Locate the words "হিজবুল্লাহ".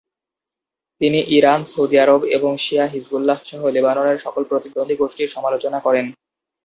2.87-3.39